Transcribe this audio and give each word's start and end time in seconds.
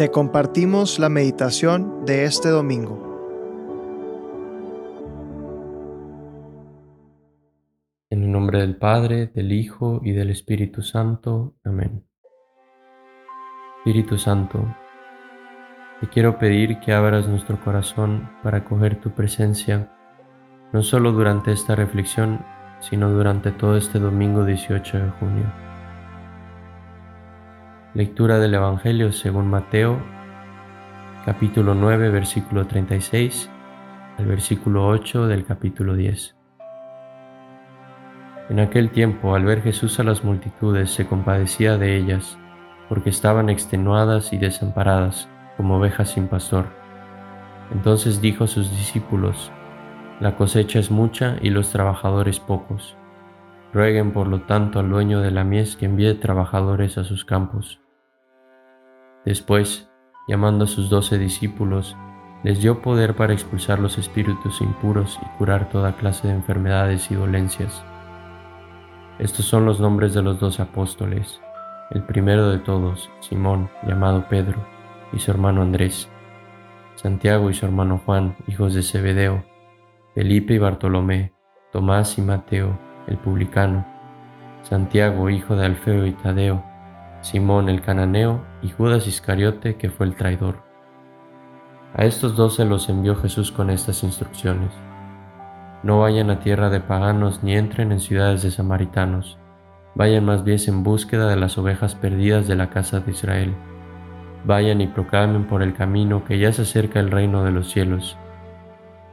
Te 0.00 0.10
compartimos 0.10 0.98
la 0.98 1.10
meditación 1.10 2.06
de 2.06 2.24
este 2.24 2.48
domingo. 2.48 3.06
En 8.08 8.22
el 8.22 8.32
nombre 8.32 8.60
del 8.60 8.76
Padre, 8.78 9.26
del 9.26 9.52
Hijo 9.52 10.00
y 10.02 10.12
del 10.12 10.30
Espíritu 10.30 10.80
Santo. 10.80 11.54
Amén. 11.64 12.02
Espíritu 13.76 14.16
Santo, 14.16 14.74
te 16.00 16.08
quiero 16.08 16.38
pedir 16.38 16.80
que 16.80 16.94
abras 16.94 17.28
nuestro 17.28 17.62
corazón 17.62 18.30
para 18.42 18.56
acoger 18.56 19.02
tu 19.02 19.10
presencia, 19.10 19.92
no 20.72 20.82
solo 20.82 21.12
durante 21.12 21.52
esta 21.52 21.74
reflexión, 21.74 22.42
sino 22.80 23.10
durante 23.10 23.52
todo 23.52 23.76
este 23.76 23.98
domingo 23.98 24.46
18 24.46 24.96
de 24.98 25.10
junio. 25.10 25.69
Lectura 27.92 28.38
del 28.38 28.54
Evangelio 28.54 29.10
según 29.10 29.50
Mateo, 29.50 30.00
capítulo 31.24 31.74
9, 31.74 32.10
versículo 32.10 32.64
36, 32.68 33.50
al 34.16 34.26
versículo 34.26 34.86
8 34.86 35.26
del 35.26 35.44
capítulo 35.44 35.96
10. 35.96 36.36
En 38.48 38.60
aquel 38.60 38.90
tiempo, 38.90 39.34
al 39.34 39.44
ver 39.44 39.60
Jesús 39.62 39.98
a 39.98 40.04
las 40.04 40.22
multitudes, 40.22 40.92
se 40.92 41.04
compadecía 41.04 41.78
de 41.78 41.96
ellas, 41.96 42.38
porque 42.88 43.10
estaban 43.10 43.50
extenuadas 43.50 44.32
y 44.32 44.38
desamparadas, 44.38 45.28
como 45.56 45.78
ovejas 45.78 46.10
sin 46.10 46.28
pastor. 46.28 46.66
Entonces 47.72 48.20
dijo 48.20 48.44
a 48.44 48.46
sus 48.46 48.70
discípulos, 48.70 49.50
La 50.20 50.36
cosecha 50.36 50.78
es 50.78 50.92
mucha 50.92 51.38
y 51.42 51.50
los 51.50 51.70
trabajadores 51.70 52.38
pocos. 52.38 52.96
Rueguen 53.72 54.12
por 54.12 54.26
lo 54.26 54.42
tanto 54.42 54.80
al 54.80 54.90
dueño 54.90 55.20
de 55.20 55.30
la 55.30 55.44
mies 55.44 55.76
que 55.76 55.86
envíe 55.86 56.14
trabajadores 56.14 56.98
a 56.98 57.04
sus 57.04 57.24
campos. 57.24 57.80
Después, 59.24 59.88
llamando 60.26 60.64
a 60.64 60.68
sus 60.68 60.90
doce 60.90 61.18
discípulos, 61.18 61.96
les 62.42 62.60
dio 62.60 62.82
poder 62.82 63.14
para 63.14 63.32
expulsar 63.32 63.78
los 63.78 63.98
espíritus 63.98 64.60
impuros 64.60 65.18
y 65.22 65.38
curar 65.38 65.68
toda 65.68 65.96
clase 65.96 66.28
de 66.28 66.34
enfermedades 66.34 67.10
y 67.10 67.14
dolencias. 67.14 67.84
Estos 69.18 69.44
son 69.44 69.66
los 69.66 69.78
nombres 69.78 70.14
de 70.14 70.22
los 70.22 70.40
doce 70.40 70.62
apóstoles. 70.62 71.40
El 71.90 72.02
primero 72.02 72.50
de 72.50 72.58
todos, 72.58 73.10
Simón, 73.20 73.68
llamado 73.86 74.26
Pedro, 74.28 74.58
y 75.12 75.18
su 75.18 75.30
hermano 75.30 75.62
Andrés. 75.62 76.08
Santiago 76.94 77.50
y 77.50 77.54
su 77.54 77.66
hermano 77.66 78.00
Juan, 78.04 78.36
hijos 78.46 78.74
de 78.74 78.82
Zebedeo. 78.82 79.44
Felipe 80.14 80.54
y 80.54 80.58
Bartolomé, 80.58 81.34
Tomás 81.72 82.18
y 82.18 82.22
Mateo, 82.22 82.78
el 83.06 83.16
publicano, 83.16 83.84
Santiago, 84.62 85.30
hijo 85.30 85.56
de 85.56 85.66
Alfeo 85.66 86.06
y 86.06 86.12
Tadeo, 86.12 86.62
Simón 87.22 87.68
el 87.68 87.82
cananeo 87.82 88.42
y 88.62 88.70
Judas 88.70 89.06
Iscariote, 89.06 89.76
que 89.76 89.90
fue 89.90 90.06
el 90.06 90.14
traidor. 90.14 90.62
A 91.94 92.04
estos 92.04 92.36
doce 92.36 92.64
los 92.64 92.88
envió 92.88 93.16
Jesús 93.16 93.50
con 93.50 93.68
estas 93.68 94.04
instrucciones. 94.04 94.70
No 95.82 96.00
vayan 96.00 96.30
a 96.30 96.40
tierra 96.40 96.70
de 96.70 96.80
paganos 96.80 97.42
ni 97.42 97.56
entren 97.56 97.90
en 97.90 98.00
ciudades 98.00 98.42
de 98.42 98.50
samaritanos, 98.50 99.38
vayan 99.94 100.24
más 100.24 100.44
bien 100.44 100.58
en 100.68 100.82
búsqueda 100.82 101.28
de 101.28 101.36
las 101.36 101.58
ovejas 101.58 101.94
perdidas 101.94 102.46
de 102.46 102.54
la 102.54 102.70
casa 102.70 103.00
de 103.00 103.10
Israel. 103.10 103.54
Vayan 104.44 104.80
y 104.80 104.86
proclamen 104.86 105.46
por 105.46 105.62
el 105.62 105.74
camino 105.74 106.24
que 106.24 106.38
ya 106.38 106.52
se 106.52 106.62
acerca 106.62 107.00
el 107.00 107.10
reino 107.10 107.44
de 107.44 107.50
los 107.50 107.70
cielos. 107.70 108.16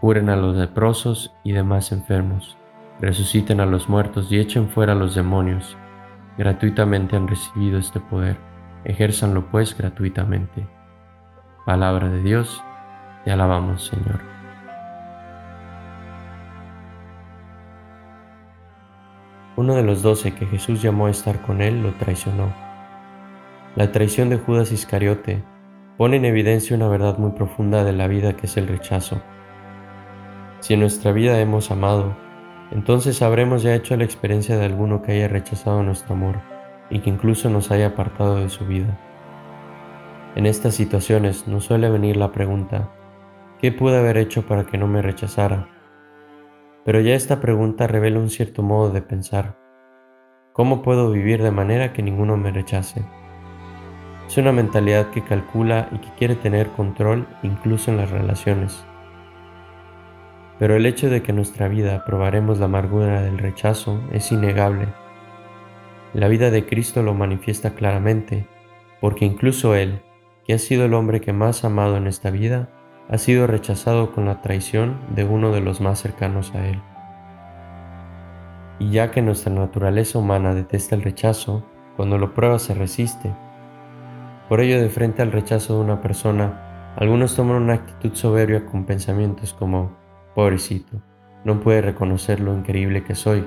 Curen 0.00 0.28
a 0.28 0.36
los 0.36 0.56
leprosos 0.56 1.34
y 1.42 1.52
demás 1.52 1.90
enfermos 1.90 2.57
resuciten 3.00 3.60
a 3.60 3.66
los 3.66 3.88
muertos 3.88 4.30
y 4.30 4.38
echen 4.38 4.68
fuera 4.68 4.92
a 4.92 4.96
los 4.96 5.14
demonios. 5.14 5.76
Gratuitamente 6.36 7.16
han 7.16 7.28
recibido 7.28 7.78
este 7.78 8.00
poder, 8.00 8.36
ejérzanlo 8.84 9.50
pues 9.50 9.76
gratuitamente. 9.76 10.66
Palabra 11.66 12.08
de 12.08 12.22
Dios, 12.22 12.62
te 13.24 13.30
alabamos 13.30 13.84
Señor. 13.86 14.20
Uno 19.56 19.74
de 19.74 19.82
los 19.82 20.02
doce 20.02 20.32
que 20.34 20.46
Jesús 20.46 20.80
llamó 20.80 21.06
a 21.06 21.10
estar 21.10 21.42
con 21.42 21.60
él 21.60 21.82
lo 21.82 21.90
traicionó. 21.94 22.52
La 23.74 23.90
traición 23.90 24.30
de 24.30 24.38
Judas 24.38 24.70
Iscariote 24.70 25.42
pone 25.96 26.16
en 26.16 26.24
evidencia 26.24 26.76
una 26.76 26.86
verdad 26.86 27.18
muy 27.18 27.32
profunda 27.32 27.82
de 27.82 27.92
la 27.92 28.06
vida 28.06 28.36
que 28.36 28.46
es 28.46 28.56
el 28.56 28.68
rechazo. 28.68 29.20
Si 30.60 30.74
en 30.74 30.80
nuestra 30.80 31.10
vida 31.10 31.40
hemos 31.40 31.72
amado, 31.72 32.16
entonces 32.70 33.22
habremos 33.22 33.62
ya 33.62 33.74
hecho 33.74 33.96
la 33.96 34.04
experiencia 34.04 34.56
de 34.56 34.64
alguno 34.64 35.02
que 35.02 35.12
haya 35.12 35.28
rechazado 35.28 35.82
nuestro 35.82 36.14
amor 36.14 36.40
y 36.90 37.00
que 37.00 37.10
incluso 37.10 37.48
nos 37.50 37.70
haya 37.70 37.88
apartado 37.88 38.36
de 38.36 38.48
su 38.48 38.66
vida. 38.66 38.98
En 40.34 40.46
estas 40.46 40.74
situaciones 40.74 41.48
nos 41.48 41.64
suele 41.64 41.90
venir 41.90 42.16
la 42.16 42.32
pregunta, 42.32 42.90
¿qué 43.60 43.72
pude 43.72 43.98
haber 43.98 44.18
hecho 44.18 44.46
para 44.46 44.64
que 44.64 44.78
no 44.78 44.86
me 44.86 45.02
rechazara? 45.02 45.68
Pero 46.84 47.00
ya 47.00 47.14
esta 47.14 47.40
pregunta 47.40 47.86
revela 47.86 48.18
un 48.18 48.30
cierto 48.30 48.62
modo 48.62 48.90
de 48.90 49.02
pensar. 49.02 49.58
¿Cómo 50.52 50.82
puedo 50.82 51.10
vivir 51.10 51.42
de 51.42 51.50
manera 51.50 51.92
que 51.92 52.02
ninguno 52.02 52.36
me 52.36 52.50
rechace? 52.50 53.04
Es 54.26 54.36
una 54.36 54.52
mentalidad 54.52 55.10
que 55.10 55.24
calcula 55.24 55.88
y 55.90 55.98
que 55.98 56.10
quiere 56.18 56.34
tener 56.34 56.68
control 56.68 57.26
incluso 57.42 57.90
en 57.90 57.96
las 57.96 58.10
relaciones. 58.10 58.84
Pero 60.58 60.76
el 60.76 60.86
hecho 60.86 61.08
de 61.08 61.22
que 61.22 61.30
en 61.30 61.36
nuestra 61.36 61.68
vida 61.68 62.04
probaremos 62.04 62.58
la 62.58 62.64
amargura 62.64 63.22
del 63.22 63.38
rechazo 63.38 64.00
es 64.12 64.32
innegable. 64.32 64.88
La 66.14 66.28
vida 66.28 66.50
de 66.50 66.66
Cristo 66.66 67.02
lo 67.02 67.14
manifiesta 67.14 67.74
claramente, 67.74 68.46
porque 69.00 69.24
incluso 69.24 69.74
Él, 69.74 70.02
que 70.44 70.54
ha 70.54 70.58
sido 70.58 70.86
el 70.86 70.94
hombre 70.94 71.20
que 71.20 71.32
más 71.32 71.62
ha 71.62 71.68
amado 71.68 71.96
en 71.96 72.06
esta 72.06 72.30
vida, 72.30 72.70
ha 73.08 73.18
sido 73.18 73.46
rechazado 73.46 74.12
con 74.12 74.26
la 74.26 74.42
traición 74.42 74.98
de 75.14 75.24
uno 75.24 75.52
de 75.52 75.60
los 75.60 75.80
más 75.80 76.00
cercanos 76.00 76.54
a 76.54 76.66
Él. 76.66 76.80
Y 78.80 78.90
ya 78.90 79.10
que 79.10 79.22
nuestra 79.22 79.52
naturaleza 79.52 80.18
humana 80.18 80.54
detesta 80.54 80.94
el 80.94 81.02
rechazo, 81.02 81.64
cuando 81.96 82.18
lo 82.18 82.34
prueba 82.34 82.58
se 82.58 82.74
resiste. 82.74 83.34
Por 84.48 84.60
ello, 84.60 84.80
de 84.80 84.88
frente 84.88 85.22
al 85.22 85.32
rechazo 85.32 85.74
de 85.74 85.80
una 85.80 86.00
persona, 86.00 86.94
algunos 86.96 87.34
toman 87.34 87.62
una 87.62 87.74
actitud 87.74 88.14
soberbia 88.14 88.66
con 88.66 88.84
pensamientos 88.84 89.52
como, 89.52 89.96
Pobrecito, 90.38 91.02
no 91.42 91.58
puede 91.58 91.82
reconocer 91.82 92.38
lo 92.38 92.54
increíble 92.54 93.02
que 93.02 93.16
soy. 93.16 93.44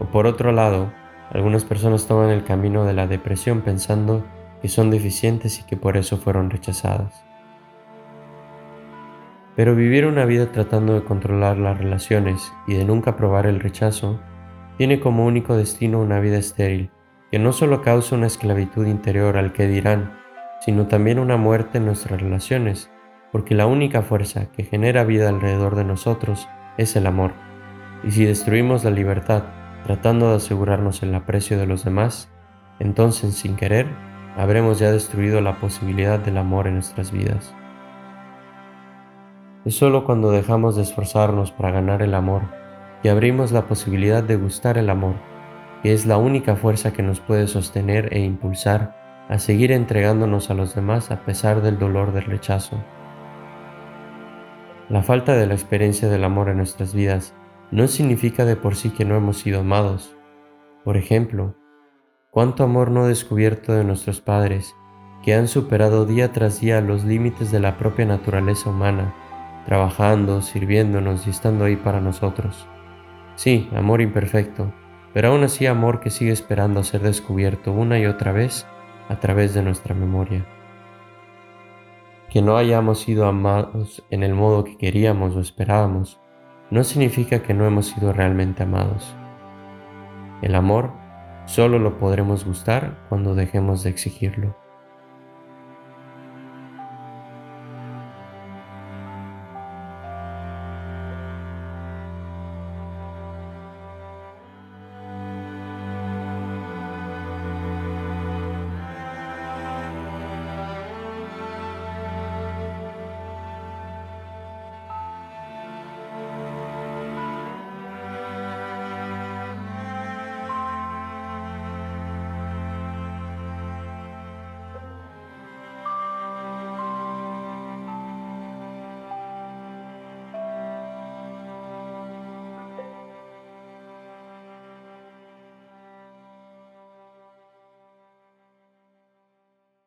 O 0.00 0.06
por 0.06 0.26
otro 0.26 0.50
lado, 0.50 0.92
algunas 1.30 1.64
personas 1.64 2.08
toman 2.08 2.30
el 2.30 2.42
camino 2.42 2.84
de 2.84 2.92
la 2.92 3.06
depresión 3.06 3.60
pensando 3.60 4.24
que 4.60 4.66
son 4.68 4.90
deficientes 4.90 5.60
y 5.60 5.62
que 5.62 5.76
por 5.76 5.96
eso 5.96 6.16
fueron 6.16 6.50
rechazadas. 6.50 7.24
Pero 9.54 9.76
vivir 9.76 10.06
una 10.06 10.24
vida 10.24 10.50
tratando 10.50 10.92
de 10.92 11.04
controlar 11.04 11.56
las 11.56 11.78
relaciones 11.78 12.52
y 12.66 12.74
de 12.74 12.84
nunca 12.84 13.16
probar 13.16 13.46
el 13.46 13.60
rechazo 13.60 14.18
tiene 14.78 14.98
como 14.98 15.24
único 15.24 15.56
destino 15.56 16.00
una 16.00 16.18
vida 16.18 16.38
estéril, 16.38 16.90
que 17.30 17.38
no 17.38 17.52
solo 17.52 17.82
causa 17.82 18.16
una 18.16 18.26
esclavitud 18.26 18.86
interior 18.86 19.36
al 19.36 19.52
que 19.52 19.68
dirán, 19.68 20.18
sino 20.62 20.88
también 20.88 21.20
una 21.20 21.36
muerte 21.36 21.78
en 21.78 21.86
nuestras 21.86 22.20
relaciones 22.20 22.90
porque 23.32 23.54
la 23.54 23.66
única 23.66 24.02
fuerza 24.02 24.46
que 24.52 24.64
genera 24.64 25.04
vida 25.04 25.28
alrededor 25.28 25.76
de 25.76 25.84
nosotros 25.84 26.48
es 26.78 26.96
el 26.96 27.06
amor. 27.06 27.32
Y 28.04 28.10
si 28.10 28.24
destruimos 28.24 28.84
la 28.84 28.90
libertad 28.90 29.44
tratando 29.84 30.30
de 30.30 30.36
asegurarnos 30.36 31.02
el 31.02 31.14
aprecio 31.14 31.58
de 31.58 31.66
los 31.66 31.84
demás, 31.84 32.28
entonces 32.78 33.34
sin 33.34 33.56
querer 33.56 33.86
habremos 34.36 34.78
ya 34.78 34.90
destruido 34.90 35.40
la 35.40 35.60
posibilidad 35.60 36.18
del 36.18 36.36
amor 36.38 36.66
en 36.66 36.74
nuestras 36.74 37.12
vidas. 37.12 37.54
Es 39.64 39.76
solo 39.76 40.04
cuando 40.04 40.30
dejamos 40.30 40.76
de 40.76 40.82
esforzarnos 40.82 41.50
para 41.50 41.72
ganar 41.72 42.02
el 42.02 42.14
amor 42.14 42.42
que 43.02 43.10
abrimos 43.10 43.52
la 43.52 43.66
posibilidad 43.66 44.22
de 44.22 44.36
gustar 44.36 44.78
el 44.78 44.90
amor, 44.90 45.14
que 45.82 45.92
es 45.92 46.06
la 46.06 46.16
única 46.18 46.56
fuerza 46.56 46.92
que 46.92 47.02
nos 47.02 47.20
puede 47.20 47.46
sostener 47.46 48.12
e 48.12 48.20
impulsar 48.20 48.96
a 49.28 49.38
seguir 49.38 49.72
entregándonos 49.72 50.50
a 50.50 50.54
los 50.54 50.74
demás 50.74 51.10
a 51.10 51.24
pesar 51.24 51.62
del 51.62 51.78
dolor 51.78 52.12
del 52.12 52.24
rechazo. 52.24 52.76
La 54.88 55.02
falta 55.02 55.36
de 55.36 55.48
la 55.48 55.54
experiencia 55.54 56.08
del 56.08 56.22
amor 56.22 56.48
en 56.48 56.58
nuestras 56.58 56.94
vidas 56.94 57.34
no 57.72 57.88
significa 57.88 58.44
de 58.44 58.54
por 58.54 58.76
sí 58.76 58.90
que 58.90 59.04
no 59.04 59.16
hemos 59.16 59.38
sido 59.38 59.60
amados. 59.60 60.16
Por 60.84 60.96
ejemplo, 60.96 61.56
cuánto 62.30 62.62
amor 62.62 62.92
no 62.92 63.08
descubierto 63.08 63.72
de 63.72 63.82
nuestros 63.82 64.20
padres, 64.20 64.76
que 65.24 65.34
han 65.34 65.48
superado 65.48 66.06
día 66.06 66.30
tras 66.30 66.60
día 66.60 66.80
los 66.80 67.02
límites 67.02 67.50
de 67.50 67.58
la 67.58 67.78
propia 67.78 68.04
naturaleza 68.04 68.70
humana, 68.70 69.12
trabajando, 69.64 70.40
sirviéndonos 70.40 71.26
y 71.26 71.30
estando 71.30 71.64
ahí 71.64 71.74
para 71.74 72.00
nosotros. 72.00 72.68
Sí, 73.34 73.68
amor 73.74 74.00
imperfecto, 74.00 74.72
pero 75.12 75.28
aún 75.28 75.42
así 75.42 75.66
amor 75.66 75.98
que 75.98 76.10
sigue 76.10 76.30
esperando 76.30 76.78
a 76.78 76.84
ser 76.84 77.00
descubierto 77.00 77.72
una 77.72 77.98
y 77.98 78.06
otra 78.06 78.30
vez 78.30 78.68
a 79.08 79.18
través 79.18 79.52
de 79.52 79.62
nuestra 79.62 79.96
memoria. 79.96 80.46
Que 82.36 82.42
no 82.42 82.58
hayamos 82.58 83.00
sido 83.00 83.24
amados 83.24 84.04
en 84.10 84.22
el 84.22 84.34
modo 84.34 84.62
que 84.62 84.76
queríamos 84.76 85.34
o 85.34 85.40
esperábamos 85.40 86.20
no 86.70 86.84
significa 86.84 87.42
que 87.42 87.54
no 87.54 87.64
hemos 87.64 87.86
sido 87.86 88.12
realmente 88.12 88.62
amados. 88.62 89.16
El 90.42 90.54
amor 90.54 90.92
solo 91.46 91.78
lo 91.78 91.98
podremos 91.98 92.44
gustar 92.44 92.98
cuando 93.08 93.34
dejemos 93.34 93.84
de 93.84 93.88
exigirlo. 93.88 94.54